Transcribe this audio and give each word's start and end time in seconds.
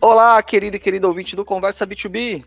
Olá, 0.00 0.40
querido 0.44 0.76
e 0.76 0.78
querido 0.78 1.08
ouvinte 1.08 1.34
do 1.34 1.44
Conversa 1.44 1.84
B2B. 1.84 2.44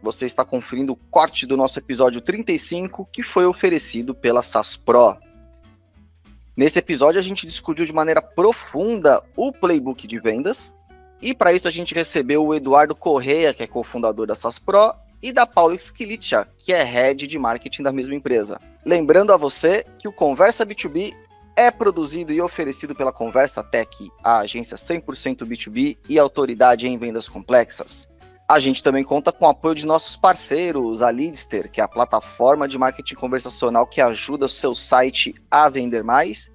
Você 0.00 0.26
está 0.26 0.44
conferindo 0.44 0.92
o 0.92 0.96
corte 1.10 1.44
do 1.44 1.56
nosso 1.56 1.76
episódio 1.76 2.20
35, 2.20 3.08
que 3.10 3.20
foi 3.20 3.44
oferecido 3.46 4.14
pela 4.14 4.44
SAS 4.44 4.76
Pro. 4.76 5.16
Nesse 6.56 6.78
episódio, 6.78 7.18
a 7.18 7.22
gente 7.22 7.48
discutiu 7.48 7.84
de 7.84 7.92
maneira 7.92 8.22
profunda 8.22 9.20
o 9.36 9.50
playbook 9.50 10.06
de 10.06 10.20
vendas, 10.20 10.72
e 11.20 11.34
para 11.34 11.52
isso 11.52 11.66
a 11.66 11.70
gente 11.70 11.92
recebeu 11.92 12.46
o 12.46 12.54
Eduardo 12.54 12.94
Correia, 12.94 13.52
que 13.52 13.64
é 13.64 13.66
cofundador 13.66 14.28
da 14.28 14.36
SAS 14.36 14.60
Pro, 14.60 14.94
e 15.20 15.32
da 15.32 15.44
Paulo 15.44 15.74
Skilicia, 15.74 16.46
que 16.56 16.72
é 16.72 16.84
head 16.84 17.26
de 17.26 17.38
marketing 17.40 17.82
da 17.82 17.90
mesma 17.90 18.14
empresa. 18.14 18.56
Lembrando 18.86 19.32
a 19.32 19.36
você 19.36 19.84
que 19.98 20.06
o 20.06 20.12
Conversa 20.12 20.64
B2B 20.64 21.12
é 21.56 21.70
produzido 21.70 22.32
e 22.32 22.40
oferecido 22.40 22.94
pela 22.94 23.12
Conversa 23.12 23.62
Tech, 23.62 24.10
a 24.22 24.38
agência 24.38 24.76
100% 24.76 25.38
B2B 25.46 25.96
e 26.08 26.18
autoridade 26.18 26.86
em 26.86 26.98
vendas 26.98 27.28
complexas. 27.28 28.08
A 28.46 28.60
gente 28.60 28.82
também 28.82 29.02
conta 29.02 29.32
com 29.32 29.46
o 29.46 29.48
apoio 29.48 29.74
de 29.74 29.86
nossos 29.86 30.16
parceiros, 30.16 31.00
a 31.00 31.08
Leadster, 31.08 31.70
que 31.70 31.80
é 31.80 31.84
a 31.84 31.88
plataforma 31.88 32.68
de 32.68 32.76
marketing 32.76 33.14
conversacional 33.14 33.86
que 33.86 34.02
ajuda 34.02 34.44
o 34.44 34.48
seu 34.48 34.74
site 34.74 35.34
a 35.50 35.68
vender 35.70 36.04
mais, 36.04 36.52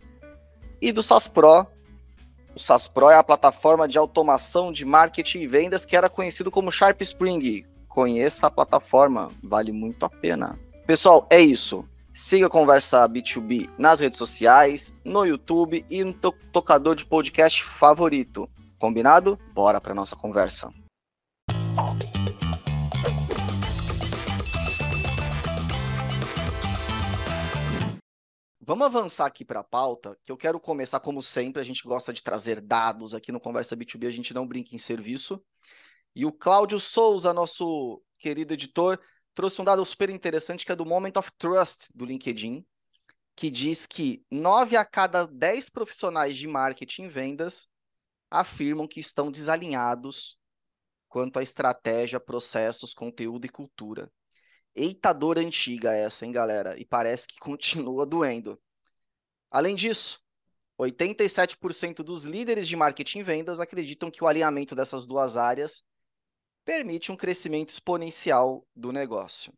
e 0.79 0.91
do 0.91 1.01
SaaS 1.01 1.27
Pro. 1.27 1.65
O 2.55 2.59
SaaS 2.59 2.87
Pro 2.87 3.09
é 3.09 3.15
a 3.15 3.23
plataforma 3.23 3.87
de 3.87 3.97
automação 3.97 4.71
de 4.71 4.85
marketing 4.85 5.39
e 5.39 5.47
vendas 5.47 5.83
que 5.83 5.95
era 5.95 6.09
conhecido 6.09 6.51
como 6.51 6.71
Sharp 6.71 7.01
Spring. 7.01 7.65
Conheça 7.87 8.45
a 8.45 8.51
plataforma, 8.51 9.31
vale 9.41 9.71
muito 9.71 10.05
a 10.05 10.09
pena. 10.09 10.59
Pessoal, 10.85 11.25
é 11.27 11.41
isso. 11.41 11.88
Siga 12.11 12.47
a 12.47 12.49
Conversa 12.49 13.07
B2B 13.07 13.69
nas 13.77 13.99
redes 13.99 14.17
sociais, 14.17 14.91
no 15.05 15.25
YouTube 15.25 15.85
e 15.89 16.03
no 16.03 16.13
tocador 16.13 16.95
de 16.95 17.05
podcast 17.05 17.63
favorito. 17.63 18.49
Combinado? 18.79 19.37
Bora 19.53 19.79
para 19.79 19.93
nossa 19.93 20.15
conversa. 20.15 20.73
Vamos 28.59 28.85
avançar 28.85 29.25
aqui 29.25 29.45
para 29.45 29.61
a 29.61 29.63
pauta, 29.63 30.17
que 30.23 30.31
eu 30.31 30.37
quero 30.37 30.59
começar 30.59 30.99
como 30.99 31.21
sempre, 31.21 31.61
a 31.61 31.65
gente 31.65 31.83
gosta 31.83 32.13
de 32.13 32.23
trazer 32.23 32.61
dados 32.61 33.15
aqui 33.15 33.31
no 33.31 33.39
Conversa 33.39 33.75
B2B, 33.75 34.07
a 34.07 34.11
gente 34.11 34.33
não 34.33 34.45
brinca 34.45 34.75
em 34.75 34.77
serviço. 34.77 35.41
E 36.15 36.25
o 36.25 36.31
Cláudio 36.31 36.79
Souza, 36.79 37.33
nosso 37.33 38.01
querido 38.19 38.53
editor, 38.53 38.99
trouxe 39.33 39.61
um 39.61 39.65
dado 39.65 39.85
super 39.85 40.09
interessante 40.09 40.65
que 40.65 40.71
é 40.71 40.75
do 40.75 40.85
Moment 40.85 41.13
of 41.17 41.31
Trust 41.37 41.89
do 41.93 42.05
LinkedIn, 42.05 42.65
que 43.35 43.49
diz 43.49 43.85
que 43.85 44.25
9 44.29 44.75
a 44.75 44.83
cada 44.83 45.25
10 45.25 45.69
profissionais 45.69 46.35
de 46.35 46.47
marketing 46.47 47.03
e 47.03 47.09
vendas 47.09 47.67
afirmam 48.29 48.87
que 48.87 48.99
estão 48.99 49.31
desalinhados 49.31 50.37
quanto 51.07 51.39
à 51.39 51.43
estratégia, 51.43 52.19
processos, 52.19 52.93
conteúdo 52.93 53.45
e 53.45 53.49
cultura. 53.49 54.11
Eita 54.75 55.11
dor 55.11 55.39
antiga 55.39 55.93
essa, 55.93 56.25
hein, 56.25 56.31
galera? 56.31 56.79
E 56.79 56.85
parece 56.85 57.27
que 57.27 57.39
continua 57.39 58.05
doendo. 58.05 58.61
Além 59.49 59.75
disso, 59.75 60.21
87% 60.79 62.03
dos 62.03 62.23
líderes 62.23 62.67
de 62.67 62.75
marketing 62.75 63.19
e 63.19 63.23
vendas 63.23 63.59
acreditam 63.59 64.11
que 64.11 64.23
o 64.23 64.27
alinhamento 64.27 64.75
dessas 64.75 65.05
duas 65.05 65.35
áreas 65.35 65.83
permite 66.69 67.11
um 67.11 67.17
crescimento 67.17 67.69
exponencial 67.69 68.63
do 68.75 68.91
negócio. 68.91 69.51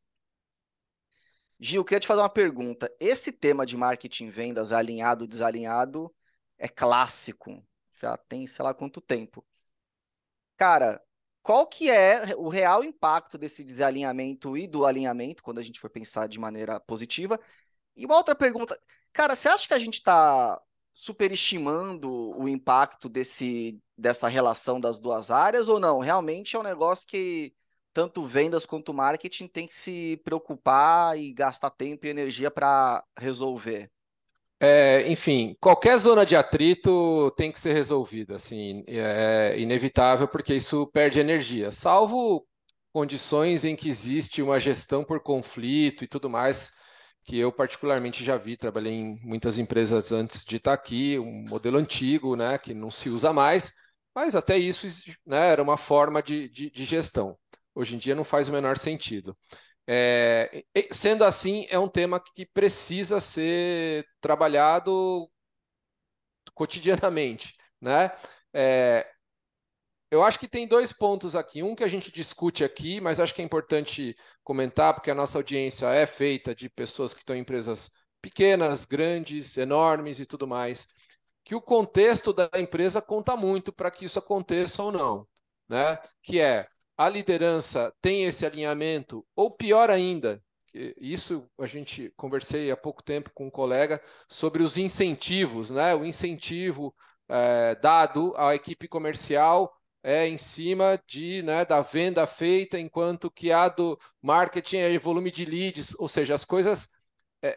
Gil, 1.59 1.83
queria 1.83 1.99
te 1.99 2.07
fazer 2.07 2.21
uma 2.21 2.29
pergunta. 2.29 2.89
Esse 3.01 3.33
tema 3.33 3.65
de 3.65 3.75
marketing 3.75 4.29
vendas 4.29 4.71
alinhado, 4.71 5.27
desalinhado, 5.27 6.09
é 6.57 6.69
clássico. 6.69 7.61
Já 8.01 8.15
tem, 8.15 8.47
sei 8.47 8.63
lá 8.63 8.73
quanto 8.73 9.01
tempo. 9.01 9.45
Cara, 10.55 11.03
qual 11.43 11.67
que 11.67 11.91
é 11.91 12.33
o 12.37 12.47
real 12.47 12.81
impacto 12.81 13.37
desse 13.37 13.61
desalinhamento 13.61 14.55
e 14.55 14.65
do 14.65 14.85
alinhamento, 14.85 15.43
quando 15.43 15.59
a 15.59 15.63
gente 15.63 15.81
for 15.81 15.89
pensar 15.89 16.29
de 16.29 16.39
maneira 16.39 16.79
positiva? 16.79 17.37
E 17.93 18.05
uma 18.05 18.15
outra 18.15 18.35
pergunta, 18.35 18.79
cara, 19.11 19.35
você 19.35 19.49
acha 19.49 19.67
que 19.67 19.73
a 19.73 19.79
gente 19.79 19.95
está 19.95 20.61
superestimando 20.93 22.09
o 22.37 22.47
impacto 22.47 23.07
desse, 23.07 23.79
dessa 23.97 24.27
relação 24.27 24.79
das 24.79 24.99
duas 24.99 25.31
áreas 25.31 25.69
ou 25.69 25.79
não? 25.79 25.99
Realmente 25.99 26.55
é 26.55 26.59
um 26.59 26.63
negócio 26.63 27.07
que 27.07 27.53
tanto 27.93 28.23
vendas 28.23 28.65
quanto 28.65 28.93
marketing 28.93 29.47
tem 29.47 29.67
que 29.67 29.73
se 29.73 30.19
preocupar 30.23 31.17
e 31.17 31.33
gastar 31.33 31.69
tempo 31.69 32.05
e 32.05 32.09
energia 32.09 32.49
para 32.49 33.03
resolver. 33.17 33.89
É, 34.63 35.11
enfim, 35.11 35.55
qualquer 35.59 35.97
zona 35.97 36.23
de 36.23 36.35
atrito 36.35 37.31
tem 37.35 37.51
que 37.51 37.59
ser 37.59 37.73
resolvida, 37.73 38.35
assim, 38.35 38.83
é 38.87 39.55
inevitável 39.57 40.27
porque 40.27 40.53
isso 40.53 40.85
perde 40.93 41.19
energia, 41.19 41.71
salvo 41.71 42.45
condições 42.93 43.65
em 43.65 43.75
que 43.75 43.89
existe 43.89 44.39
uma 44.39 44.59
gestão 44.59 45.03
por 45.03 45.19
conflito 45.21 46.03
e 46.03 46.07
tudo 46.07 46.29
mais, 46.29 46.71
que 47.23 47.37
eu 47.37 47.51
particularmente 47.51 48.23
já 48.23 48.37
vi, 48.37 48.57
trabalhei 48.57 48.93
em 48.93 49.19
muitas 49.21 49.57
empresas 49.59 50.11
antes 50.11 50.43
de 50.43 50.57
estar 50.57 50.73
aqui, 50.73 51.19
um 51.19 51.45
modelo 51.47 51.77
antigo, 51.77 52.35
né, 52.35 52.57
que 52.57 52.73
não 52.73 52.91
se 52.91 53.09
usa 53.09 53.31
mais, 53.31 53.71
mas 54.15 54.35
até 54.35 54.57
isso 54.57 54.87
né, 55.25 55.51
era 55.51 55.61
uma 55.61 55.77
forma 55.77 56.21
de, 56.21 56.49
de, 56.49 56.69
de 56.71 56.85
gestão. 56.85 57.37
Hoje 57.73 57.95
em 57.95 57.97
dia 57.97 58.15
não 58.15 58.23
faz 58.23 58.49
o 58.49 58.51
menor 58.51 58.77
sentido. 58.77 59.37
É, 59.87 60.63
sendo 60.91 61.23
assim, 61.23 61.65
é 61.69 61.77
um 61.79 61.87
tema 61.87 62.21
que 62.35 62.45
precisa 62.45 63.19
ser 63.19 64.05
trabalhado 64.19 65.29
cotidianamente, 66.53 67.53
né? 67.79 68.11
É, 68.53 69.07
eu 70.11 70.21
acho 70.23 70.37
que 70.37 70.47
tem 70.47 70.67
dois 70.67 70.91
pontos 70.91 71.35
aqui. 71.35 71.63
Um 71.63 71.73
que 71.75 71.83
a 71.83 71.87
gente 71.87 72.11
discute 72.11 72.63
aqui, 72.63 72.99
mas 72.99 73.19
acho 73.19 73.33
que 73.33 73.41
é 73.41 73.45
importante 73.45 74.15
comentar, 74.43 74.93
porque 74.93 75.11
a 75.11 75.15
nossa 75.15 75.37
audiência 75.37 75.87
é 75.87 76.05
feita 76.05 76.53
de 76.55 76.69
pessoas 76.69 77.13
que 77.13 77.19
estão 77.21 77.35
em 77.35 77.39
empresas 77.39 77.91
pequenas, 78.21 78.85
grandes, 78.85 79.57
enormes 79.57 80.19
e 80.19 80.25
tudo 80.25 80.47
mais. 80.47 80.87
Que 81.43 81.55
o 81.55 81.61
contexto 81.61 82.33
da 82.33 82.49
empresa 82.57 83.01
conta 83.01 83.35
muito 83.35 83.73
para 83.73 83.91
que 83.91 84.05
isso 84.05 84.19
aconteça 84.19 84.83
ou 84.83 84.91
não. 84.91 85.27
Né? 85.67 85.99
Que 86.21 86.39
é 86.39 86.67
a 86.97 87.09
liderança 87.09 87.93
tem 88.01 88.25
esse 88.25 88.45
alinhamento, 88.45 89.25
ou 89.35 89.49
pior 89.49 89.89
ainda, 89.89 90.41
isso 90.73 91.49
a 91.59 91.65
gente 91.65 92.13
conversei 92.15 92.71
há 92.71 92.77
pouco 92.77 93.03
tempo 93.03 93.31
com 93.33 93.47
um 93.47 93.51
colega 93.51 94.01
sobre 94.29 94.63
os 94.63 94.77
incentivos, 94.77 95.69
né? 95.69 95.93
O 95.95 96.05
incentivo 96.05 96.95
é, 97.27 97.75
dado 97.75 98.33
à 98.37 98.55
equipe 98.55 98.87
comercial 98.87 99.73
é 100.03 100.27
em 100.27 100.37
cima 100.37 101.01
de, 101.07 101.41
né, 101.43 101.65
da 101.65 101.81
venda 101.81 102.25
feita, 102.25 102.79
enquanto 102.79 103.29
que 103.29 103.51
a 103.51 103.69
do 103.69 103.99
marketing 104.21 104.77
é 104.77 104.97
volume 104.97 105.31
de 105.31 105.45
leads, 105.45 105.93
ou 105.99 106.07
seja, 106.07 106.33
as 106.33 106.43
coisas 106.43 106.89
é, 107.41 107.55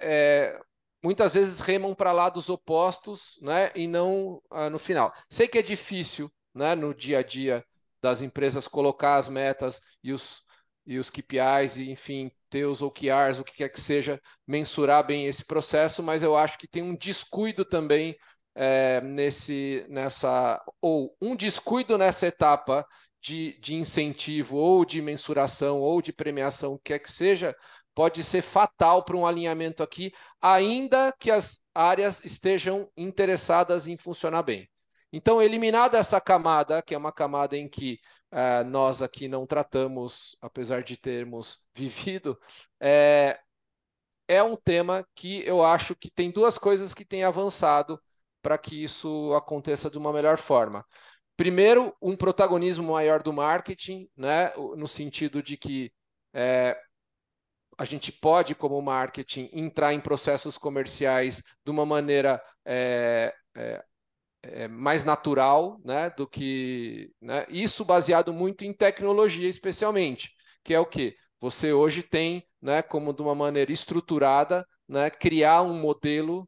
é, 0.54 0.60
muitas 1.02 1.34
vezes 1.34 1.60
remam 1.60 1.94
para 1.94 2.12
lados 2.12 2.48
opostos, 2.48 3.38
né, 3.40 3.70
e 3.74 3.86
não 3.86 4.42
ah, 4.50 4.70
no 4.70 4.78
final. 4.78 5.12
Sei 5.28 5.48
que 5.48 5.58
é 5.58 5.62
difícil, 5.62 6.30
né, 6.54 6.74
no 6.74 6.94
dia 6.94 7.18
a 7.18 7.22
dia 7.22 7.64
das 8.00 8.20
empresas 8.22 8.68
colocar 8.68 9.16
as 9.16 9.28
metas 9.28 9.80
e 10.02 10.12
os, 10.12 10.42
e 10.86 10.98
os 10.98 11.10
KPIs, 11.10 11.76
e, 11.78 11.90
enfim, 11.90 12.30
ter 12.50 12.66
os 12.66 12.82
OKRs, 12.82 13.40
o 13.40 13.44
que 13.44 13.54
quer 13.54 13.68
que 13.70 13.80
seja, 13.80 14.20
mensurar 14.46 15.06
bem 15.06 15.26
esse 15.26 15.44
processo, 15.44 16.02
mas 16.02 16.22
eu 16.22 16.36
acho 16.36 16.58
que 16.58 16.68
tem 16.68 16.82
um 16.82 16.94
descuido 16.94 17.64
também 17.64 18.16
é, 18.54 19.00
nesse, 19.00 19.84
nessa, 19.88 20.62
ou 20.80 21.16
um 21.20 21.34
descuido 21.34 21.98
nessa 21.98 22.26
etapa 22.26 22.86
de, 23.20 23.58
de 23.60 23.74
incentivo, 23.74 24.56
ou 24.56 24.84
de 24.84 25.00
mensuração, 25.00 25.80
ou 25.80 26.02
de 26.02 26.12
premiação, 26.12 26.74
o 26.74 26.78
que 26.78 26.92
quer 26.92 26.98
que 26.98 27.10
seja, 27.10 27.56
pode 27.94 28.22
ser 28.22 28.42
fatal 28.42 29.04
para 29.04 29.16
um 29.16 29.26
alinhamento 29.26 29.82
aqui, 29.82 30.12
ainda 30.40 31.12
que 31.18 31.30
as 31.30 31.60
áreas 31.74 32.24
estejam 32.24 32.88
interessadas 32.96 33.86
em 33.88 33.96
funcionar 33.96 34.42
bem. 34.42 34.68
Então, 35.12 35.40
eliminada 35.40 35.96
essa 35.96 36.20
camada, 36.20 36.82
que 36.82 36.94
é 36.94 36.98
uma 36.98 37.12
camada 37.12 37.56
em 37.56 37.68
que 37.68 38.00
uh, 38.32 38.64
nós 38.68 39.00
aqui 39.00 39.28
não 39.28 39.46
tratamos, 39.46 40.36
apesar 40.40 40.82
de 40.82 40.96
termos 40.96 41.66
vivido, 41.74 42.38
é, 42.80 43.38
é 44.28 44.42
um 44.42 44.56
tema 44.56 45.06
que 45.14 45.46
eu 45.46 45.64
acho 45.64 45.94
que 45.94 46.10
tem 46.10 46.30
duas 46.30 46.58
coisas 46.58 46.92
que 46.92 47.04
têm 47.04 47.24
avançado 47.24 48.00
para 48.44 48.58
que 48.58 48.84
isso 48.84 49.32
aconteça 49.34 49.88
de 49.88 49.96
uma 49.96 50.12
melhor 50.12 50.36
forma. 50.36 50.84
Primeiro, 51.34 51.96
um 52.00 52.14
protagonismo 52.14 52.92
maior 52.92 53.22
do 53.22 53.32
marketing, 53.32 54.06
né, 54.14 54.52
no 54.76 54.86
sentido 54.86 55.42
de 55.42 55.56
que 55.56 55.90
é, 56.34 56.78
a 57.78 57.86
gente 57.86 58.12
pode, 58.12 58.54
como 58.54 58.80
marketing, 58.82 59.48
entrar 59.50 59.94
em 59.94 60.00
processos 60.00 60.58
comerciais 60.58 61.42
de 61.64 61.70
uma 61.70 61.86
maneira 61.86 62.40
é, 62.66 63.34
é, 63.56 63.84
é, 64.42 64.68
mais 64.68 65.06
natural 65.06 65.80
né, 65.82 66.10
do 66.10 66.28
que. 66.28 67.10
Né, 67.20 67.46
isso 67.48 67.82
baseado 67.82 68.30
muito 68.32 68.62
em 68.62 68.74
tecnologia, 68.74 69.48
especialmente, 69.48 70.30
que 70.62 70.74
é 70.74 70.78
o 70.78 70.86
que? 70.86 71.16
Você 71.40 71.72
hoje 71.72 72.02
tem, 72.02 72.46
né, 72.60 72.82
como 72.82 73.14
de 73.14 73.22
uma 73.22 73.34
maneira 73.34 73.72
estruturada, 73.72 74.66
né, 74.86 75.08
criar 75.10 75.62
um 75.62 75.80
modelo 75.80 76.46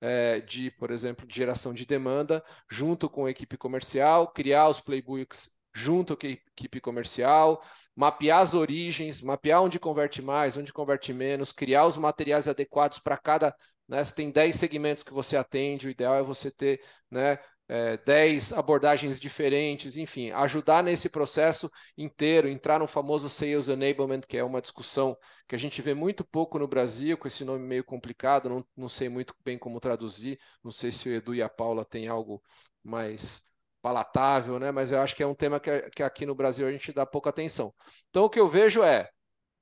é, 0.00 0.40
de, 0.40 0.70
por 0.72 0.90
exemplo, 0.90 1.26
de 1.26 1.34
geração 1.34 1.72
de 1.72 1.84
demanda 1.86 2.44
junto 2.70 3.08
com 3.08 3.26
a 3.26 3.30
equipe 3.30 3.56
comercial, 3.56 4.28
criar 4.28 4.68
os 4.68 4.80
playbooks 4.80 5.50
junto 5.74 6.16
com 6.16 6.26
a 6.26 6.30
equipe 6.30 6.80
comercial, 6.80 7.62
mapear 7.94 8.40
as 8.40 8.54
origens, 8.54 9.22
mapear 9.22 9.62
onde 9.62 9.78
converte 9.78 10.20
mais, 10.22 10.56
onde 10.56 10.72
converte 10.72 11.12
menos, 11.12 11.52
criar 11.52 11.86
os 11.86 11.96
materiais 11.96 12.48
adequados 12.48 12.98
para 12.98 13.16
cada. 13.16 13.54
Né, 13.88 14.02
você 14.04 14.14
tem 14.14 14.30
10 14.30 14.56
segmentos 14.56 15.02
que 15.02 15.12
você 15.12 15.36
atende, 15.36 15.86
o 15.86 15.90
ideal 15.90 16.14
é 16.14 16.22
você 16.22 16.50
ter 16.50 16.82
né, 17.10 17.38
é, 17.68 17.98
10 17.98 18.54
abordagens 18.54 19.20
diferentes, 19.20 19.96
enfim, 19.96 20.30
ajudar 20.30 20.82
nesse 20.82 21.08
processo 21.08 21.70
inteiro, 21.96 22.48
entrar 22.48 22.78
no 22.78 22.88
famoso 22.88 23.28
Sales 23.28 23.68
Enablement, 23.68 24.22
que 24.22 24.38
é 24.38 24.42
uma 24.44 24.62
discussão 24.62 25.16
que 25.46 25.54
a 25.54 25.58
gente 25.58 25.82
vê 25.82 25.92
muito 25.92 26.24
pouco 26.24 26.58
no 26.58 26.66
Brasil, 26.66 27.18
com 27.18 27.28
esse 27.28 27.44
nome 27.44 27.66
meio 27.66 27.84
complicado, 27.84 28.48
não, 28.48 28.64
não 28.76 28.88
sei 28.88 29.08
muito 29.08 29.34
bem 29.44 29.58
como 29.58 29.80
traduzir, 29.80 30.38
não 30.64 30.70
sei 30.70 30.90
se 30.90 31.08
o 31.08 31.12
Edu 31.12 31.34
e 31.34 31.42
a 31.42 31.48
Paula 31.48 31.84
têm 31.84 32.08
algo 32.08 32.42
mais 32.82 33.42
palatável, 33.82 34.58
né? 34.58 34.70
mas 34.70 34.90
eu 34.90 35.00
acho 35.00 35.14
que 35.14 35.22
é 35.22 35.26
um 35.26 35.34
tema 35.34 35.60
que, 35.60 35.90
que 35.90 36.02
aqui 36.02 36.26
no 36.26 36.34
Brasil 36.34 36.66
a 36.66 36.72
gente 36.72 36.92
dá 36.92 37.06
pouca 37.06 37.30
atenção. 37.30 37.72
Então, 38.08 38.24
o 38.24 38.30
que 38.30 38.40
eu 38.40 38.48
vejo 38.48 38.82
é, 38.82 39.08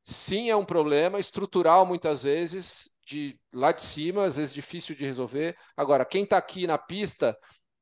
sim, 0.03 0.49
é 0.49 0.57
um 0.57 0.65
problema 0.65 1.19
estrutural 1.19 1.85
muitas 1.85 2.23
vezes, 2.23 2.91
de 3.07 3.39
lá 3.53 3.73
de 3.73 3.83
cima, 3.83 4.25
às 4.25 4.37
vezes 4.37 4.53
difícil 4.53 4.95
de 4.97 5.05
resolver. 5.05 5.57
Agora, 5.77 6.05
quem 6.05 6.25
está 6.25 6.37
aqui 6.37 6.67
na 6.67 6.77
pista 6.77 7.37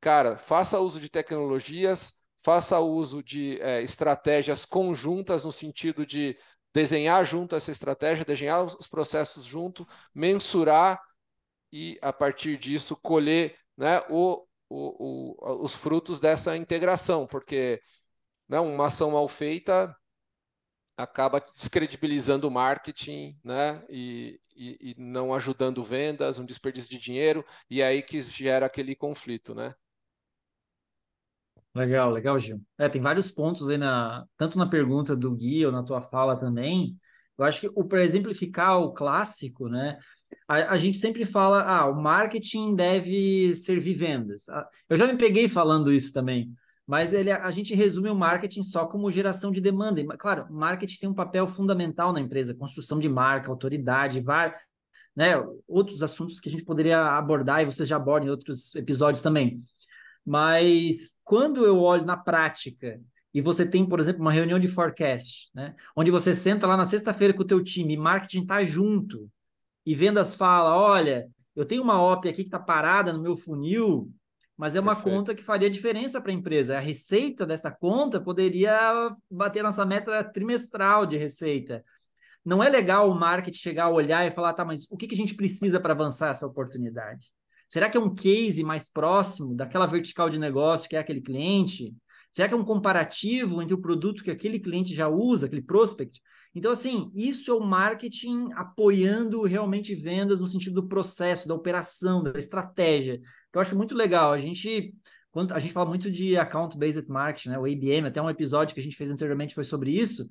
cara, 0.04 0.36
faça 0.36 0.78
uso 0.80 1.00
de 1.00 1.08
tecnologias, 1.08 2.12
faça 2.44 2.78
uso 2.78 3.22
de 3.22 3.58
é, 3.62 3.82
estratégias 3.82 4.66
conjuntas 4.66 5.44
no 5.44 5.50
sentido 5.50 6.04
de 6.04 6.36
desenhar 6.74 7.24
junto 7.24 7.56
essa 7.56 7.70
estratégia, 7.70 8.22
desenhar 8.22 8.64
os 8.66 8.86
processos 8.86 9.46
junto, 9.46 9.88
mensurar 10.14 11.00
e, 11.72 11.98
a 12.02 12.12
partir 12.12 12.58
disso, 12.58 12.94
colher 12.96 13.56
né, 13.78 14.00
o, 14.10 14.46
o, 14.68 15.36
o, 15.38 15.64
os 15.64 15.74
frutos 15.74 16.20
dessa 16.20 16.54
integração, 16.54 17.26
porque 17.26 17.80
né, 18.46 18.60
uma 18.60 18.86
ação 18.86 19.12
mal 19.12 19.26
feita 19.26 19.96
acaba 20.98 21.40
descredibilizando 21.40 22.46
o 22.46 22.50
marketing, 22.50 23.38
né? 23.42 23.82
E, 23.88 24.38
e, 24.54 24.92
e, 24.92 24.94
não 24.98 25.34
ajudando 25.34 25.82
vendas, 25.82 26.38
um 26.38 26.44
desperdício 26.44 26.90
de 26.90 26.98
dinheiro, 26.98 27.44
e 27.70 27.80
é 27.80 27.86
aí 27.86 28.02
que 28.02 28.20
gera 28.20 28.66
aquele 28.66 28.94
conflito, 28.94 29.54
né? 29.54 29.74
Legal, 31.74 32.10
legal, 32.12 32.38
Gil. 32.38 32.60
É, 32.78 32.88
tem 32.88 33.02
vários 33.02 33.30
pontos 33.30 33.68
aí, 33.68 33.76
na, 33.76 34.24
tanto 34.36 34.56
na 34.56 34.66
pergunta 34.66 35.16
do 35.16 35.34
Gui 35.34 35.66
ou 35.66 35.72
na 35.72 35.82
tua 35.82 36.00
fala 36.00 36.36
também. 36.36 36.96
Eu 37.36 37.44
acho 37.44 37.62
que, 37.62 37.84
para 37.84 38.04
exemplificar 38.04 38.78
o 38.80 38.92
clássico, 38.92 39.68
né? 39.68 39.98
A, 40.46 40.74
a, 40.74 40.76
gente 40.76 40.98
sempre 40.98 41.24
fala, 41.24 41.62
ah, 41.62 41.86
o 41.86 42.00
marketing 42.00 42.76
deve 42.76 43.56
servir 43.56 43.94
vendas. 43.94 44.46
Eu 44.88 44.96
já 44.96 45.06
me 45.06 45.16
peguei 45.16 45.48
falando 45.48 45.92
isso 45.92 46.12
também, 46.12 46.52
mas 46.86 47.12
ele, 47.12 47.32
a 47.32 47.50
gente 47.50 47.74
resume 47.74 48.08
o 48.08 48.14
marketing 48.14 48.62
só 48.62 48.86
como 48.86 49.10
geração 49.10 49.50
de 49.50 49.60
demanda. 49.60 50.04
Claro, 50.16 50.46
marketing 50.52 50.98
tem 51.00 51.08
um 51.08 51.14
papel 51.14 51.46
fundamental 51.48 52.12
na 52.12 52.20
empresa, 52.20 52.54
construção 52.54 53.00
de 53.00 53.08
marca, 53.08 53.50
autoridade, 53.50 54.20
vários, 54.20 54.60
né, 55.16 55.34
outros 55.66 56.02
assuntos 56.04 56.38
que 56.38 56.48
a 56.48 56.52
gente 56.52 56.64
poderia 56.64 57.00
abordar 57.16 57.62
e 57.62 57.66
vocês 57.66 57.88
já 57.88 57.96
abordam 57.96 58.28
em 58.28 58.30
outros 58.30 58.74
episódios 58.76 59.22
também. 59.22 59.62
Mas 60.24 61.20
quando 61.24 61.64
eu 61.66 61.80
olho 61.80 62.04
na 62.04 62.16
prática 62.16 63.00
e 63.32 63.40
você 63.40 63.66
tem, 63.66 63.84
por 63.84 63.98
exemplo, 63.98 64.22
uma 64.22 64.32
reunião 64.32 64.58
de 64.58 64.68
forecast, 64.68 65.50
né? 65.54 65.74
Onde 65.96 66.10
você 66.10 66.34
senta 66.34 66.66
lá 66.66 66.76
na 66.76 66.84
sexta-feira 66.84 67.34
com 67.34 67.42
o 67.42 67.46
teu 67.46 67.62
time 67.62 67.94
e 67.94 67.96
marketing 67.96 68.42
está 68.42 68.64
junto 68.64 69.28
e 69.84 69.94
vendas 69.94 70.34
fala, 70.34 70.76
olha, 70.76 71.28
eu 71.54 71.64
tenho 71.64 71.82
uma 71.82 72.00
OP 72.00 72.28
aqui 72.28 72.42
que 72.42 72.48
está 72.48 72.58
parada 72.58 73.12
no 73.12 73.20
meu 73.20 73.36
funil, 73.36 74.10
mas 74.56 74.74
é 74.74 74.80
uma 74.80 74.94
Perfeito. 74.94 75.16
conta 75.16 75.34
que 75.34 75.42
faria 75.42 75.68
diferença 75.68 76.20
para 76.20 76.30
a 76.30 76.34
empresa. 76.34 76.76
A 76.76 76.80
receita 76.80 77.44
dessa 77.44 77.70
conta 77.70 78.20
poderia 78.20 79.12
bater 79.30 79.62
nossa 79.62 79.84
meta 79.84 80.22
trimestral 80.24 81.04
de 81.04 81.16
receita. 81.16 81.84
Não 82.44 82.62
é 82.62 82.68
legal 82.68 83.10
o 83.10 83.14
marketing 83.14 83.58
chegar 83.58 83.84
a 83.84 83.90
olhar 83.90 84.26
e 84.26 84.30
falar, 84.30 84.52
tá, 84.52 84.64
mas 84.64 84.86
o 84.90 84.96
que, 84.96 85.06
que 85.06 85.14
a 85.14 85.18
gente 85.18 85.34
precisa 85.34 85.80
para 85.80 85.92
avançar 85.92 86.30
essa 86.30 86.46
oportunidade? 86.46 87.32
Será 87.74 87.90
que 87.90 87.96
é 87.96 88.00
um 88.00 88.14
case 88.14 88.62
mais 88.62 88.88
próximo 88.88 89.52
daquela 89.52 89.84
vertical 89.84 90.30
de 90.30 90.38
negócio 90.38 90.88
que 90.88 90.94
é 90.94 90.98
aquele 91.00 91.20
cliente? 91.20 91.92
Será 92.30 92.46
que 92.46 92.54
é 92.54 92.56
um 92.56 92.64
comparativo 92.64 93.60
entre 93.60 93.74
o 93.74 93.80
produto 93.80 94.22
que 94.22 94.30
aquele 94.30 94.60
cliente 94.60 94.94
já 94.94 95.08
usa, 95.08 95.46
aquele 95.46 95.60
prospect? 95.60 96.22
Então, 96.54 96.70
assim, 96.70 97.10
isso 97.16 97.50
é 97.50 97.54
o 97.54 97.58
marketing 97.58 98.48
apoiando 98.54 99.42
realmente 99.42 99.92
vendas 99.92 100.40
no 100.40 100.46
sentido 100.46 100.82
do 100.82 100.88
processo, 100.88 101.48
da 101.48 101.54
operação, 101.56 102.22
da 102.22 102.38
estratégia, 102.38 103.18
que 103.18 103.58
eu 103.58 103.60
acho 103.60 103.76
muito 103.76 103.96
legal. 103.96 104.32
A 104.32 104.38
gente, 104.38 104.94
quando 105.32 105.50
a 105.50 105.58
gente 105.58 105.72
fala 105.72 105.88
muito 105.88 106.12
de 106.12 106.36
account-based 106.36 107.08
marketing, 107.08 107.48
né, 107.48 107.58
o 107.58 107.64
ABM, 107.64 108.06
até 108.06 108.22
um 108.22 108.30
episódio 108.30 108.72
que 108.72 108.80
a 108.80 108.84
gente 108.84 108.96
fez 108.96 109.10
anteriormente 109.10 109.52
foi 109.52 109.64
sobre 109.64 109.90
isso. 109.90 110.30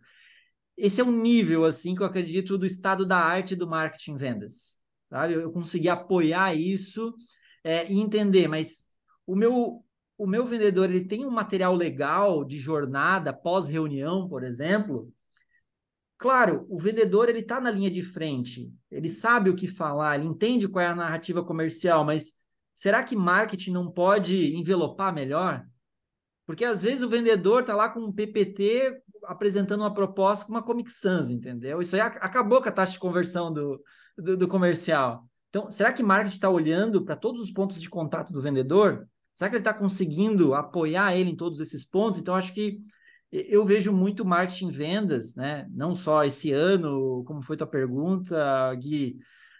Esse 0.77 1.01
é 1.01 1.03
um 1.03 1.11
nível, 1.11 1.65
assim, 1.65 1.93
que 1.93 2.03
eu 2.03 2.07
acredito 2.07 2.57
do 2.57 2.65
estado 2.65 3.05
da 3.05 3.17
arte 3.17 3.53
do 3.53 3.67
marketing 3.67 4.15
vendas 4.15 4.81
sabe? 5.13 5.35
Eu 5.35 5.51
consegui 5.51 5.87
apoiar 5.89 6.55
isso 6.55 7.13
é, 7.63 7.89
e 7.91 7.99
entender, 7.99 8.47
mas 8.47 8.87
o 9.27 9.35
meu 9.35 9.85
o 10.15 10.27
meu 10.27 10.45
vendedor 10.45 10.89
ele 10.89 11.05
tem 11.05 11.25
um 11.25 11.31
material 11.31 11.75
legal 11.75 12.45
de 12.45 12.57
jornada 12.59 13.33
pós 13.33 13.67
reunião, 13.67 14.27
por 14.29 14.43
exemplo. 14.43 15.11
Claro, 16.17 16.65
o 16.69 16.79
vendedor 16.79 17.29
ele 17.29 17.39
está 17.39 17.59
na 17.59 17.69
linha 17.69 17.91
de 17.91 18.01
frente, 18.01 18.71
ele 18.89 19.09
sabe 19.09 19.49
o 19.49 19.55
que 19.55 19.67
falar, 19.67 20.17
ele 20.17 20.27
entende 20.27 20.67
qual 20.67 20.83
é 20.83 20.87
a 20.87 20.95
narrativa 20.95 21.43
comercial, 21.43 22.05
mas 22.05 22.33
será 22.73 23.03
que 23.03 23.15
marketing 23.15 23.71
não 23.71 23.91
pode 23.91 24.55
envelopar 24.55 25.13
melhor? 25.13 25.65
Porque 26.45 26.63
às 26.63 26.81
vezes 26.81 27.01
o 27.01 27.09
vendedor 27.09 27.61
está 27.61 27.75
lá 27.75 27.89
com 27.89 27.99
um 27.99 28.11
PPT 28.11 29.01
apresentando 29.25 29.81
uma 29.81 29.93
proposta 29.93 30.45
com 30.45 30.51
uma 30.51 30.63
Comic 30.63 30.91
Sans, 30.91 31.29
entendeu? 31.29 31.81
Isso 31.81 31.95
aí 31.95 32.01
acabou 32.01 32.61
com 32.61 32.69
a 32.69 32.71
taxa 32.71 32.93
de 32.93 32.99
conversão 32.99 33.51
do, 33.51 33.81
do, 34.17 34.37
do 34.37 34.47
comercial. 34.47 35.27
Então, 35.49 35.69
será 35.69 35.93
que 35.93 36.01
marketing 36.01 36.35
está 36.35 36.49
olhando 36.49 37.03
para 37.03 37.15
todos 37.15 37.41
os 37.41 37.51
pontos 37.51 37.79
de 37.79 37.89
contato 37.89 38.33
do 38.33 38.41
vendedor? 38.41 39.07
Será 39.33 39.49
que 39.49 39.55
ele 39.55 39.61
está 39.61 39.73
conseguindo 39.73 40.53
apoiar 40.53 41.15
ele 41.15 41.31
em 41.31 41.35
todos 41.35 41.59
esses 41.59 41.83
pontos? 41.83 42.19
Então, 42.19 42.35
acho 42.35 42.53
que 42.53 42.79
eu 43.31 43.65
vejo 43.65 43.91
muito 43.91 44.23
marketing 44.23 44.69
vendas, 44.69 45.35
né? 45.35 45.67
Não 45.71 45.95
só 45.95 46.23
esse 46.23 46.51
ano, 46.51 47.23
como 47.25 47.41
foi 47.41 47.57
tua 47.57 47.65
pergunta, 47.65 48.73
Gui, 48.75 49.17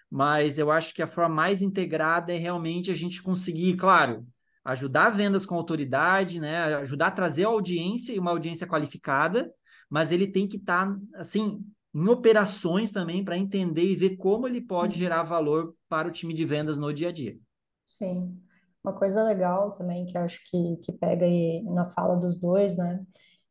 mas 0.08 0.58
eu 0.58 0.70
acho 0.70 0.94
que 0.94 1.02
a 1.02 1.08
forma 1.08 1.34
mais 1.34 1.60
integrada 1.60 2.32
é 2.32 2.36
realmente 2.36 2.90
a 2.90 2.94
gente 2.94 3.20
conseguir, 3.20 3.74
claro, 3.76 4.24
ajudar 4.64 5.10
vendas 5.10 5.44
com 5.44 5.56
autoridade, 5.56 6.38
né? 6.38 6.76
Ajudar 6.76 7.08
a 7.08 7.10
trazer 7.10 7.44
a 7.44 7.48
audiência 7.48 8.12
e 8.12 8.18
uma 8.18 8.30
audiência 8.30 8.66
qualificada, 8.66 9.52
mas 9.90 10.12
ele 10.12 10.28
tem 10.28 10.46
que 10.46 10.56
estar, 10.56 10.86
tá, 10.86 10.98
assim, 11.16 11.60
em 11.94 12.08
operações 12.08 12.90
também 12.90 13.24
para 13.24 13.38
entender 13.38 13.84
e 13.84 13.94
ver 13.94 14.16
como 14.16 14.48
ele 14.48 14.60
pode 14.60 14.94
uhum. 14.94 14.98
gerar 14.98 15.22
valor 15.22 15.74
para 15.88 16.08
o 16.08 16.10
time 16.10 16.34
de 16.34 16.44
vendas 16.44 16.76
no 16.76 16.92
dia 16.92 17.08
a 17.08 17.12
dia. 17.12 17.38
Sim. 17.86 18.36
Uma 18.82 18.92
coisa 18.92 19.22
legal 19.22 19.72
também 19.72 20.04
que 20.04 20.18
acho 20.18 20.40
que, 20.50 20.76
que 20.78 20.92
pega 20.92 21.24
aí 21.24 21.62
na 21.62 21.86
fala 21.86 22.16
dos 22.16 22.38
dois, 22.38 22.76
né? 22.76 23.04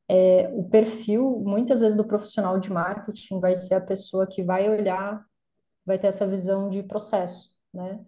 É 0.07 0.51
o 0.53 0.65
perfil, 0.65 1.41
muitas 1.45 1.79
vezes, 1.79 1.95
do 1.95 2.05
profissional 2.05 2.59
de 2.59 2.71
marketing 2.71 3.39
vai 3.39 3.55
ser 3.55 3.75
a 3.75 3.81
pessoa 3.81 4.27
que 4.27 4.43
vai 4.43 4.69
olhar, 4.69 5.25
vai 5.85 5.97
ter 5.97 6.07
essa 6.07 6.27
visão 6.27 6.69
de 6.69 6.83
processo, 6.83 7.49
né? 7.73 8.03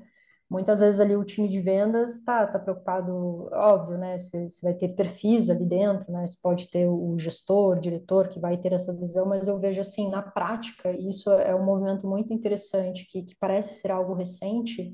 Muitas 0.49 0.79
vezes 0.79 0.99
ali 0.99 1.15
o 1.15 1.23
time 1.23 1.49
de 1.49 1.59
vendas 1.59 2.19
está 2.19 2.45
tá 2.45 2.59
preocupado, 2.59 3.49
óbvio, 3.51 3.97
né? 3.97 4.17
Você 4.17 4.47
vai 4.61 4.75
ter 4.75 4.89
perfis 4.89 5.49
ali 5.49 5.65
dentro, 5.65 6.11
né? 6.11 6.25
Você 6.25 6.37
pode 6.41 6.69
ter 6.69 6.87
o 6.87 7.17
gestor, 7.17 7.77
o 7.77 7.81
diretor 7.81 8.27
que 8.27 8.39
vai 8.39 8.55
ter 8.57 8.71
essa 8.71 8.95
visão, 8.95 9.25
mas 9.25 9.47
eu 9.47 9.59
vejo 9.59 9.81
assim, 9.81 10.09
na 10.09 10.21
prática, 10.21 10.91
isso 10.91 11.31
é 11.31 11.55
um 11.55 11.65
movimento 11.65 12.07
muito 12.07 12.31
interessante, 12.31 13.07
que, 13.09 13.23
que 13.23 13.35
parece 13.39 13.81
ser 13.81 13.91
algo 13.91 14.13
recente, 14.13 14.93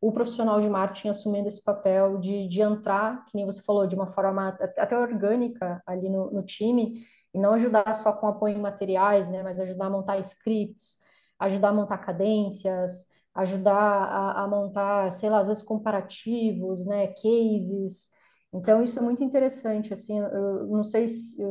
o 0.00 0.12
profissional 0.12 0.60
de 0.60 0.68
marketing 0.68 1.08
assumindo 1.08 1.48
esse 1.48 1.62
papel 1.62 2.18
de, 2.18 2.48
de 2.48 2.60
entrar, 2.60 3.24
que 3.24 3.36
nem 3.36 3.44
você 3.44 3.62
falou, 3.62 3.86
de 3.86 3.94
uma 3.96 4.06
forma 4.06 4.48
até 4.78 4.98
orgânica 4.98 5.82
ali 5.86 6.08
no, 6.10 6.30
no 6.30 6.42
time, 6.44 6.92
e 7.34 7.38
não 7.38 7.54
ajudar 7.54 7.92
só 7.94 8.12
com 8.12 8.26
apoio 8.28 8.56
em 8.56 8.60
materiais, 8.60 9.28
né? 9.28 9.42
Mas 9.42 9.58
ajudar 9.58 9.86
a 9.86 9.90
montar 9.90 10.18
scripts, 10.18 10.98
ajudar 11.40 11.68
a 11.70 11.72
montar 11.72 11.98
cadências, 11.98 13.11
ajudar 13.34 13.74
a, 13.74 14.44
a, 14.44 14.48
montar, 14.48 15.10
sei 15.12 15.30
lá, 15.30 15.40
às 15.40 15.48
vezes 15.48 15.62
comparativos, 15.62 16.84
né, 16.86 17.08
cases. 17.08 18.10
Então, 18.52 18.82
isso 18.82 18.98
é 18.98 19.02
muito 19.02 19.24
interessante, 19.24 19.92
assim, 19.92 20.18
eu 20.18 20.66
não 20.66 20.82
sei 20.84 21.08
se 21.08 21.42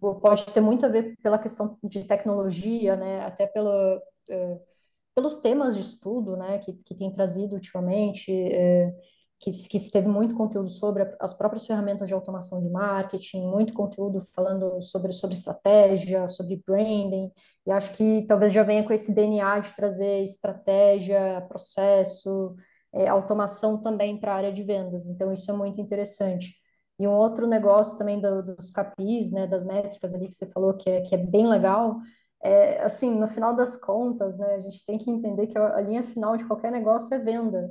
pode 0.00 0.46
ter 0.46 0.60
muito 0.60 0.86
a 0.86 0.88
ver 0.88 1.14
pela 1.22 1.38
questão 1.38 1.78
de 1.84 2.04
tecnologia, 2.04 2.96
né, 2.96 3.20
até 3.24 3.46
pela, 3.46 4.00
é, 4.30 4.58
pelos 5.14 5.38
temas 5.38 5.74
de 5.76 5.82
estudo, 5.82 6.36
né, 6.36 6.58
que, 6.58 6.72
que 6.72 6.94
tem 6.94 7.12
trazido 7.12 7.54
ultimamente, 7.54 8.32
é, 8.32 8.94
que, 9.38 9.50
que 9.50 9.90
teve 9.90 10.08
muito 10.08 10.34
conteúdo 10.34 10.68
sobre 10.68 11.14
as 11.20 11.34
próprias 11.34 11.66
ferramentas 11.66 12.08
de 12.08 12.14
automação 12.14 12.60
de 12.62 12.70
marketing, 12.70 13.42
muito 13.46 13.74
conteúdo 13.74 14.20
falando 14.34 14.80
sobre, 14.80 15.12
sobre 15.12 15.36
estratégia, 15.36 16.26
sobre 16.26 16.62
branding, 16.66 17.30
e 17.66 17.70
acho 17.70 17.92
que 17.92 18.24
talvez 18.26 18.52
já 18.52 18.62
venha 18.62 18.84
com 18.84 18.92
esse 18.92 19.14
DNA 19.14 19.58
de 19.60 19.74
trazer 19.76 20.22
estratégia, 20.22 21.44
processo, 21.48 22.54
é, 22.92 23.08
automação 23.08 23.80
também 23.80 24.18
para 24.18 24.32
a 24.32 24.36
área 24.36 24.52
de 24.52 24.62
vendas. 24.62 25.06
Então, 25.06 25.32
isso 25.32 25.50
é 25.50 25.54
muito 25.54 25.80
interessante. 25.80 26.54
E 26.98 27.06
um 27.06 27.12
outro 27.12 27.46
negócio 27.46 27.98
também 27.98 28.20
do, 28.20 28.42
dos 28.42 28.70
capis, 28.70 29.30
né, 29.30 29.46
das 29.46 29.64
métricas 29.64 30.14
ali 30.14 30.28
que 30.28 30.34
você 30.34 30.46
falou 30.46 30.74
que 30.74 30.88
é, 30.88 31.02
que 31.02 31.14
é 31.14 31.18
bem 31.18 31.46
legal, 31.46 31.98
é, 32.42 32.82
assim, 32.82 33.14
no 33.14 33.26
final 33.28 33.54
das 33.54 33.76
contas, 33.76 34.38
né, 34.38 34.54
a 34.54 34.60
gente 34.60 34.84
tem 34.86 34.98
que 34.98 35.10
entender 35.10 35.46
que 35.48 35.58
a 35.58 35.80
linha 35.80 36.02
final 36.02 36.36
de 36.36 36.44
qualquer 36.46 36.72
negócio 36.72 37.14
é 37.14 37.18
venda. 37.18 37.70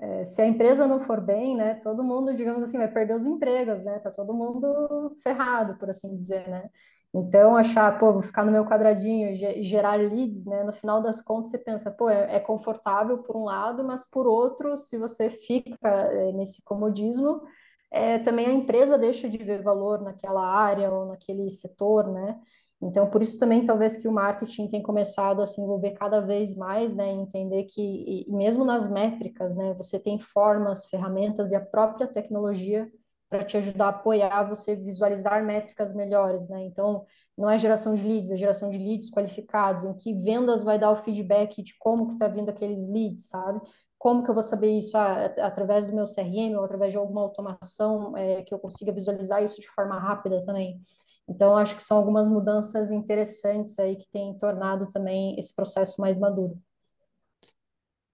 É, 0.00 0.22
se 0.24 0.40
a 0.40 0.46
empresa 0.46 0.86
não 0.86 1.00
for 1.00 1.20
bem, 1.20 1.56
né, 1.56 1.74
todo 1.76 2.04
mundo, 2.04 2.34
digamos 2.34 2.62
assim, 2.62 2.78
vai 2.78 2.86
perder 2.88 3.16
os 3.16 3.26
empregos, 3.26 3.82
né, 3.84 3.98
tá 3.98 4.10
todo 4.12 4.32
mundo 4.32 5.16
ferrado, 5.22 5.76
por 5.76 5.90
assim 5.90 6.14
dizer, 6.14 6.48
né. 6.48 6.70
Então, 7.12 7.56
achar, 7.56 7.98
pô, 7.98 8.12
vou 8.12 8.22
ficar 8.22 8.44
no 8.44 8.52
meu 8.52 8.64
quadradinho 8.64 9.30
e 9.30 9.62
gerar 9.64 9.96
leads, 9.96 10.44
né, 10.46 10.62
no 10.62 10.72
final 10.72 11.02
das 11.02 11.20
contas 11.20 11.50
você 11.50 11.58
pensa, 11.58 11.90
pô, 11.90 12.08
é, 12.08 12.36
é 12.36 12.40
confortável 12.40 13.18
por 13.18 13.36
um 13.36 13.44
lado, 13.44 13.82
mas 13.84 14.08
por 14.08 14.26
outro, 14.26 14.76
se 14.76 14.96
você 14.98 15.28
fica 15.30 15.88
é, 15.88 16.32
nesse 16.32 16.62
comodismo, 16.64 17.42
é, 17.90 18.18
também 18.18 18.46
a 18.46 18.52
empresa 18.52 18.98
deixa 18.98 19.28
de 19.28 19.38
ver 19.38 19.62
valor 19.62 20.02
naquela 20.02 20.46
área 20.46 20.90
ou 20.92 21.06
naquele 21.06 21.50
setor, 21.50 22.06
né? 22.12 22.40
Então, 22.80 23.10
por 23.10 23.20
isso 23.22 23.38
também 23.38 23.66
talvez 23.66 23.96
que 23.96 24.06
o 24.06 24.12
marketing 24.12 24.68
tem 24.68 24.82
começado 24.82 25.42
a 25.42 25.46
se 25.46 25.60
envolver 25.60 25.92
cada 25.92 26.20
vez 26.20 26.54
mais, 26.54 26.94
né, 26.94 27.08
entender 27.10 27.64
que 27.64 28.24
mesmo 28.28 28.64
nas 28.64 28.88
métricas, 28.88 29.54
né, 29.56 29.74
você 29.74 29.98
tem 29.98 30.18
formas, 30.20 30.86
ferramentas 30.86 31.50
e 31.50 31.56
a 31.56 31.60
própria 31.64 32.06
tecnologia 32.06 32.88
para 33.28 33.44
te 33.44 33.56
ajudar 33.56 33.86
a 33.86 33.88
apoiar 33.88 34.44
você 34.44 34.76
visualizar 34.76 35.44
métricas 35.44 35.92
melhores, 35.94 36.48
né? 36.48 36.64
Então, 36.64 37.04
não 37.36 37.50
é 37.50 37.58
geração 37.58 37.94
de 37.94 38.02
leads, 38.02 38.30
é 38.30 38.36
geração 38.36 38.70
de 38.70 38.78
leads 38.78 39.10
qualificados, 39.10 39.84
em 39.84 39.94
que 39.94 40.14
vendas 40.14 40.64
vai 40.64 40.78
dar 40.78 40.90
o 40.90 40.96
feedback 40.96 41.62
de 41.62 41.76
como 41.78 42.06
que 42.06 42.14
está 42.14 42.26
vindo 42.26 42.48
aqueles 42.48 42.86
leads, 42.88 43.28
sabe? 43.28 43.60
Como 43.98 44.22
que 44.22 44.30
eu 44.30 44.34
vou 44.34 44.42
saber 44.42 44.70
isso? 44.78 44.96
Ah, 44.96 45.24
através 45.40 45.86
do 45.86 45.94
meu 45.94 46.04
CRM 46.06 46.56
ou 46.56 46.64
através 46.64 46.92
de 46.92 46.98
alguma 46.98 47.20
automação 47.22 48.16
é, 48.16 48.42
que 48.42 48.54
eu 48.54 48.58
consiga 48.58 48.92
visualizar 48.92 49.42
isso 49.42 49.60
de 49.60 49.68
forma 49.68 49.98
rápida 49.98 50.44
também. 50.44 50.80
Então, 51.28 51.56
acho 51.56 51.76
que 51.76 51.82
são 51.82 51.98
algumas 51.98 52.28
mudanças 52.28 52.90
interessantes 52.90 53.78
aí 53.78 53.96
que 53.96 54.08
têm 54.10 54.38
tornado 54.38 54.88
também 54.88 55.38
esse 55.38 55.54
processo 55.54 56.00
mais 56.00 56.18
maduro. 56.18 56.58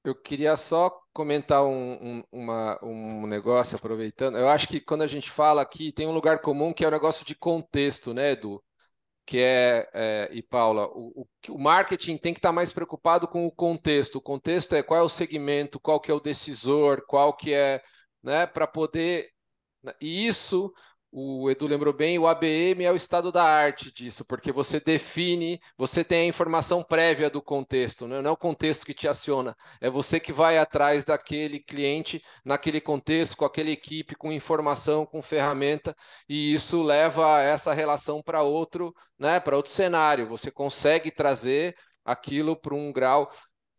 Eu 0.02 0.14
queria 0.14 0.56
só 0.56 0.90
comentar 1.14 1.64
um, 1.64 1.92
um, 1.94 2.24
uma, 2.30 2.78
um 2.84 3.26
negócio, 3.26 3.76
aproveitando. 3.76 4.36
Eu 4.36 4.48
acho 4.48 4.68
que 4.68 4.80
quando 4.80 5.02
a 5.02 5.06
gente 5.06 5.30
fala 5.30 5.62
aqui, 5.62 5.92
tem 5.92 6.06
um 6.06 6.12
lugar 6.12 6.42
comum 6.42 6.74
que 6.74 6.84
é 6.84 6.88
o 6.88 6.90
negócio 6.90 7.24
de 7.24 7.34
contexto, 7.34 8.12
né, 8.12 8.32
Edu? 8.32 8.62
Que 9.26 9.38
é, 9.38 9.88
é 9.94 10.28
e 10.32 10.42
Paula, 10.42 10.86
o, 10.88 11.26
o, 11.48 11.58
marketing 11.58 12.18
tem 12.18 12.34
que 12.34 12.38
estar 12.38 12.52
mais 12.52 12.70
preocupado 12.72 13.26
com 13.26 13.46
o 13.46 13.52
contexto. 13.52 14.16
O 14.16 14.22
contexto 14.22 14.74
é 14.74 14.82
qual 14.82 15.00
é 15.00 15.02
o 15.02 15.08
segmento, 15.08 15.80
qual 15.80 16.00
que 16.00 16.10
é 16.10 16.14
o 16.14 16.20
decisor, 16.20 17.04
qual 17.06 17.34
que 17.36 17.52
é, 17.52 17.82
né, 18.22 18.46
para 18.46 18.66
poder. 18.66 19.30
Né, 19.82 19.94
e 20.00 20.26
isso 20.26 20.72
o 21.16 21.48
Edu 21.48 21.68
lembrou 21.68 21.94
bem, 21.94 22.18
o 22.18 22.26
ABM 22.26 22.82
é 22.82 22.90
o 22.90 22.96
estado 22.96 23.30
da 23.30 23.44
arte 23.44 23.92
disso, 23.92 24.24
porque 24.24 24.50
você 24.50 24.80
define, 24.80 25.60
você 25.78 26.02
tem 26.02 26.22
a 26.22 26.26
informação 26.26 26.82
prévia 26.82 27.30
do 27.30 27.40
contexto, 27.40 28.08
né? 28.08 28.20
não 28.20 28.30
é 28.30 28.32
o 28.32 28.36
contexto 28.36 28.84
que 28.84 28.92
te 28.92 29.06
aciona, 29.06 29.56
é 29.80 29.88
você 29.88 30.18
que 30.18 30.32
vai 30.32 30.58
atrás 30.58 31.04
daquele 31.04 31.60
cliente 31.60 32.20
naquele 32.44 32.80
contexto, 32.80 33.36
com 33.36 33.44
aquela 33.44 33.70
equipe, 33.70 34.16
com 34.16 34.32
informação, 34.32 35.06
com 35.06 35.22
ferramenta, 35.22 35.96
e 36.28 36.52
isso 36.52 36.82
leva 36.82 37.40
essa 37.40 37.72
relação 37.72 38.20
para 38.20 38.42
outro, 38.42 38.92
né, 39.16 39.38
para 39.38 39.56
outro 39.56 39.70
cenário. 39.70 40.26
Você 40.26 40.50
consegue 40.50 41.12
trazer 41.12 41.76
aquilo 42.04 42.56
para 42.56 42.74
um 42.74 42.92
grau 42.92 43.30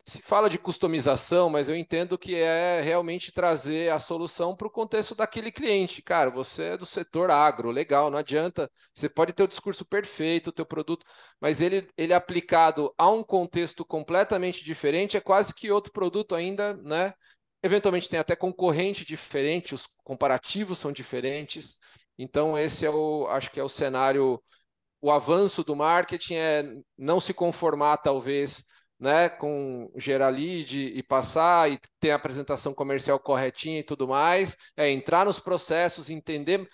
se 0.08 0.22
fala 0.22 0.50
de 0.50 0.60
customização, 0.60 1.50
mas 1.50 1.68
eu 1.68 1.76
entendo 1.76 2.18
que 2.18 2.36
é 2.36 2.80
realmente 2.82 3.32
trazer 3.32 3.92
a 3.92 3.98
solução 3.98 4.56
para 4.56 4.68
o 4.68 4.72
contexto 4.72 5.16
daquele 5.16 5.52
cliente. 5.52 6.02
Cara, 6.02 6.30
você 6.30 6.64
é 6.64 6.78
do 6.78 6.86
setor 6.86 7.32
agro, 7.32 7.72
legal, 7.72 8.12
não 8.12 8.20
adianta. 8.20 8.70
Você 8.94 9.10
pode 9.10 9.34
ter 9.34 9.42
o 9.42 9.48
discurso 9.48 9.84
perfeito, 9.84 10.50
o 10.50 10.54
teu 10.54 10.66
produto, 10.66 11.04
mas 11.42 11.60
ele, 11.60 11.90
ele 11.98 12.14
aplicado 12.14 12.94
a 12.98 13.10
um 13.10 13.24
contexto 13.24 13.84
completamente 13.84 14.64
diferente 14.64 15.18
é 15.18 15.22
quase 15.22 15.54
que 15.56 15.72
outro 15.72 15.92
produto 15.92 16.36
ainda, 16.36 16.76
né? 16.76 17.12
Eventualmente 17.64 18.08
tem 18.08 18.20
até 18.20 18.36
concorrente 18.36 19.04
diferente, 19.04 19.74
os 19.74 19.88
comparativos 20.04 20.78
são 20.78 20.92
diferentes. 20.92 21.80
Então, 22.16 22.56
esse 22.56 22.86
é 22.86 22.92
o, 22.92 23.26
acho 23.28 23.50
que 23.50 23.60
é 23.60 23.64
o 23.64 23.70
cenário, 23.70 24.40
o 25.02 25.12
avanço 25.12 25.64
do 25.64 25.76
marketing 25.76 26.36
é 26.36 26.64
não 26.96 27.20
se 27.20 27.34
conformar, 27.34 27.98
talvez, 27.98 28.64
né, 29.00 29.30
com 29.30 29.92
gerar 29.98 30.30
lead 30.30 30.78
e 30.78 31.04
passar 31.04 31.72
e 31.72 31.80
ter 32.00 32.12
a 32.12 32.16
apresentação 32.16 32.74
comercial 32.74 33.20
corretinha 33.20 33.80
e 33.80 33.84
tudo 33.84 34.08
mais, 34.08 34.58
é 34.76 34.90
entrar 34.90 35.26
nos 35.26 35.40
processos, 35.40 36.10
entender, 36.10 36.68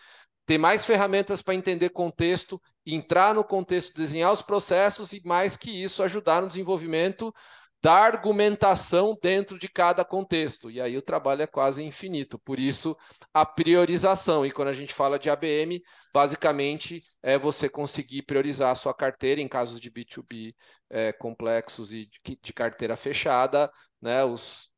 ter 0.45 0.57
mais 0.57 0.85
ferramentas 0.85 1.41
para 1.41 1.55
entender 1.55 1.89
contexto, 1.89 2.61
entrar 2.85 3.33
no 3.33 3.43
contexto, 3.43 3.95
desenhar 3.95 4.31
os 4.31 4.41
processos 4.41 5.13
e 5.13 5.21
mais 5.25 5.57
que 5.57 5.71
isso 5.71 6.03
ajudar 6.03 6.41
no 6.41 6.47
desenvolvimento 6.47 7.33
da 7.81 7.93
argumentação 7.93 9.17
dentro 9.21 9.57
de 9.57 9.67
cada 9.67 10.05
contexto. 10.05 10.69
E 10.69 10.79
aí 10.79 10.95
o 10.97 11.01
trabalho 11.01 11.41
é 11.41 11.47
quase 11.47 11.83
infinito. 11.83 12.37
Por 12.37 12.59
isso, 12.59 12.95
a 13.33 13.45
priorização. 13.45 14.45
E 14.45 14.51
quando 14.51 14.67
a 14.67 14.73
gente 14.73 14.93
fala 14.93 15.17
de 15.17 15.29
ABM, 15.29 15.81
basicamente 16.13 17.03
é 17.23 17.37
você 17.39 17.67
conseguir 17.67 18.21
priorizar 18.23 18.71
a 18.71 18.75
sua 18.75 18.93
carteira 18.93 19.41
em 19.41 19.47
casos 19.47 19.79
de 19.79 19.89
B2B 19.89 20.53
é, 20.89 21.11
complexos 21.13 21.91
e 21.91 22.07
de, 22.23 22.39
de, 22.41 22.53
carteira 22.53 22.95
fechada, 22.95 23.71
né? 23.99 24.23
Os, 24.23 24.69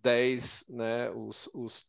10, 0.00 0.66
né, 0.68 1.10
os, 1.10 1.50
os, 1.52 1.84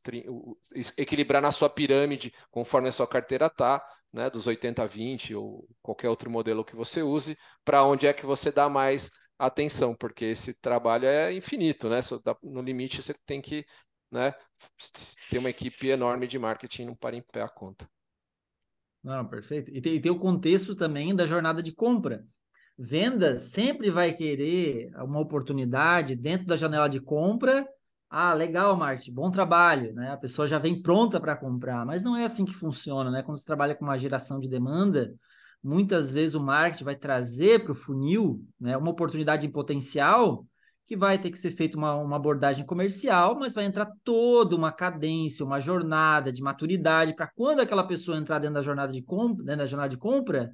os, 0.74 0.94
equilibrar 0.98 1.42
na 1.42 1.52
sua 1.52 1.70
pirâmide 1.70 2.34
conforme 2.50 2.90
a 2.90 2.92
sua 2.92 3.08
carteira 3.08 3.46
está, 3.46 3.86
né, 4.12 4.32
dos 4.32 4.48
80 4.48 4.82
a 4.82 4.88
20 4.88 5.36
ou 5.36 5.68
qualquer 5.80 6.10
outro 6.10 6.30
modelo 6.30 6.66
que 6.66 6.76
você 6.76 7.04
use, 7.04 7.38
para 7.64 7.84
onde 7.84 8.08
é 8.08 8.14
que 8.14 8.26
você 8.26 8.52
dá 8.52 8.68
mais 8.68 9.12
atenção, 9.46 9.96
porque 9.96 10.26
esse 10.26 10.54
trabalho 10.54 11.06
é 11.06 11.34
infinito, 11.34 11.90
né? 11.90 12.00
No 12.42 12.62
limite 12.62 13.02
você 13.02 13.14
tem 13.26 13.42
que 13.42 13.66
né, 14.12 14.34
ter 15.30 15.40
uma 15.40 15.50
equipe 15.50 15.88
enorme 15.88 16.28
de 16.28 16.38
marketing 16.38 16.86
não 16.86 16.96
para 16.96 17.16
em 17.16 17.22
pé 17.22 17.42
a 17.42 17.50
conta. 17.50 17.90
Não, 19.04 19.28
perfeito. 19.28 19.70
E 19.72 19.82
tem, 19.82 20.00
tem 20.00 20.12
o 20.12 20.20
contexto 20.20 20.76
também 20.76 21.14
da 21.14 21.26
jornada 21.26 21.62
de 21.62 21.74
compra. 21.74 22.26
Venda 22.78 23.38
sempre 23.38 23.92
vai 23.92 24.14
querer 24.14 24.90
uma 24.96 25.20
oportunidade 25.20 26.16
dentro 26.16 26.48
da 26.48 26.56
janela 26.56 26.88
de 26.88 27.02
compra. 27.02 27.68
Ah, 28.10 28.34
legal, 28.34 28.78
Marte, 28.78 29.12
bom 29.12 29.30
trabalho, 29.30 29.94
né? 29.94 30.12
A 30.12 30.18
pessoa 30.18 30.48
já 30.48 30.58
vem 30.58 30.82
pronta 30.82 31.20
para 31.20 31.36
comprar, 31.36 31.86
mas 31.86 32.04
não 32.04 32.16
é 32.16 32.24
assim 32.24 32.46
que 32.46 32.54
funciona, 32.54 33.12
né? 33.12 33.24
Quando 33.24 33.38
você 33.38 33.46
trabalha 33.46 33.76
com 33.76 33.84
uma 33.84 33.98
geração 33.98 34.40
de 34.40 34.48
demanda, 34.48 35.14
muitas 35.64 36.12
vezes 36.12 36.36
o 36.36 36.44
marketing 36.44 36.84
vai 36.84 36.96
trazer 36.96 37.64
para 37.64 37.72
o 37.72 37.76
funil 37.76 38.44
né, 38.60 38.76
uma 38.76 38.92
oportunidade 38.92 39.48
em 39.48 39.52
potencial 39.52 40.46
que 40.86 40.98
vai 40.98 41.18
ter 41.18 41.32
que 41.32 41.40
ser 41.40 41.52
feita 41.52 41.78
uma, 41.78 41.96
uma 41.96 42.18
abordagem 42.18 42.66
comercial, 42.66 43.38
mas 43.40 43.54
vai 43.54 43.64
entrar 43.64 43.90
toda 44.04 44.56
uma 44.56 44.72
cadência, 44.72 45.46
uma 45.46 45.60
jornada 45.60 46.32
de 46.32 46.42
maturidade 46.42 47.16
para 47.16 47.28
quando 47.28 47.62
aquela 47.62 47.88
pessoa 47.88 48.18
entrar 48.18 48.40
dentro 48.40 48.56
da 48.56 48.62
jornada 48.62 48.92
de 48.92 49.02
compra, 49.02 49.46
dentro 49.46 49.60
da 49.60 49.68
jornada 49.68 49.90
de 49.90 49.98
compra, 49.98 50.52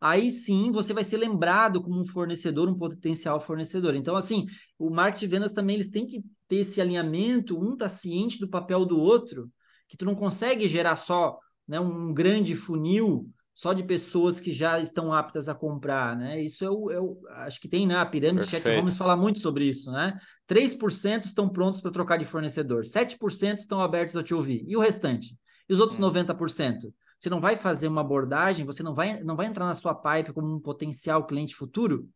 aí 0.00 0.30
sim 0.30 0.72
você 0.72 0.92
vai 0.92 1.04
ser 1.04 1.18
lembrado 1.18 1.80
como 1.80 2.00
um 2.00 2.04
fornecedor, 2.04 2.68
um 2.68 2.76
potencial 2.76 3.40
fornecedor. 3.40 3.94
Então, 3.94 4.16
assim, 4.16 4.46
o 4.76 4.90
marketing 4.90 5.26
de 5.26 5.30
vendas 5.30 5.52
também 5.52 5.76
eles 5.76 5.90
têm 5.90 6.04
que 6.04 6.24
ter 6.48 6.56
esse 6.56 6.80
alinhamento, 6.80 7.56
um 7.56 7.76
tá 7.76 7.88
ciente 7.88 8.40
do 8.40 8.48
papel 8.48 8.84
do 8.84 8.98
outro, 8.98 9.48
que 9.86 9.96
tu 9.96 10.04
não 10.04 10.16
consegue 10.16 10.66
gerar 10.66 10.96
só 10.96 11.38
né, 11.68 11.78
um 11.78 12.12
grande 12.12 12.56
funil 12.56 13.30
só 13.54 13.72
de 13.72 13.82
pessoas 13.82 14.40
que 14.40 14.52
já 14.52 14.80
estão 14.80 15.12
aptas 15.12 15.48
a 15.48 15.54
comprar, 15.54 16.16
né? 16.16 16.40
Isso 16.40 16.64
é 16.64 17.00
o 17.00 17.20
acho 17.30 17.60
que 17.60 17.68
tem, 17.68 17.86
né? 17.86 17.96
A 17.96 18.06
pirâmide 18.06 18.46
Perfeito. 18.46 18.64
Chat 18.64 18.76
vamos 18.76 18.96
falar 18.96 19.16
muito 19.16 19.38
sobre 19.38 19.64
isso, 19.64 19.90
né? 19.92 20.18
3% 20.48 21.24
estão 21.24 21.48
prontos 21.48 21.80
para 21.80 21.90
trocar 21.90 22.16
de 22.16 22.24
fornecedor, 22.24 22.84
7% 22.84 23.58
estão 23.58 23.80
abertos 23.80 24.16
a 24.16 24.22
te 24.22 24.34
ouvir. 24.34 24.64
E 24.66 24.76
o 24.76 24.80
restante? 24.80 25.36
E 25.68 25.72
os 25.72 25.80
outros 25.80 25.98
hum. 25.98 26.02
90%? 26.02 26.92
Você 27.18 27.28
não 27.28 27.40
vai 27.40 27.54
fazer 27.54 27.88
uma 27.88 28.00
abordagem, 28.00 28.64
você 28.64 28.82
não 28.82 28.94
vai, 28.94 29.22
não 29.22 29.36
vai 29.36 29.46
entrar 29.46 29.66
na 29.66 29.74
sua 29.74 29.94
pipe 29.94 30.32
como 30.32 30.54
um 30.54 30.58
potencial 30.58 31.26
cliente 31.26 31.54
futuro? 31.54 32.08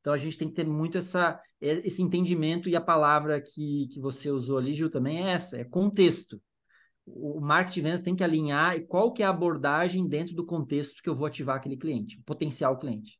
Então 0.00 0.12
a 0.12 0.18
gente 0.18 0.38
tem 0.38 0.48
que 0.48 0.54
ter 0.54 0.66
muito 0.66 0.98
essa, 0.98 1.40
esse 1.60 2.02
entendimento 2.02 2.68
e 2.68 2.76
a 2.76 2.80
palavra 2.80 3.40
que, 3.40 3.88
que 3.88 4.00
você 4.00 4.30
usou 4.30 4.58
ali, 4.58 4.72
Gil, 4.72 4.90
também 4.90 5.24
é 5.24 5.32
essa, 5.32 5.56
é 5.56 5.64
contexto 5.64 6.40
o 7.06 7.40
marketing 7.40 7.74
de 7.74 7.80
vendas 7.82 8.02
tem 8.02 8.14
que 8.14 8.24
alinhar 8.24 8.80
qual 8.82 9.12
que 9.12 9.22
é 9.22 9.26
a 9.26 9.30
abordagem 9.30 10.06
dentro 10.06 10.34
do 10.34 10.46
contexto 10.46 11.02
que 11.02 11.08
eu 11.08 11.14
vou 11.14 11.26
ativar 11.26 11.56
aquele 11.56 11.76
cliente, 11.76 12.20
potencial 12.24 12.78
cliente. 12.78 13.18